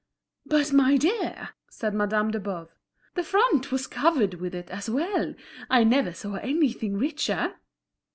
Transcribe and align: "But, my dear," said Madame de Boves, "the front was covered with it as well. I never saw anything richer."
"But, 0.47 0.73
my 0.73 0.97
dear," 0.97 1.49
said 1.69 1.93
Madame 1.93 2.31
de 2.31 2.39
Boves, 2.39 2.71
"the 3.13 3.21
front 3.21 3.71
was 3.71 3.85
covered 3.85 4.33
with 4.41 4.55
it 4.55 4.67
as 4.71 4.89
well. 4.89 5.35
I 5.69 5.83
never 5.83 6.11
saw 6.11 6.37
anything 6.37 6.97
richer." 6.97 7.57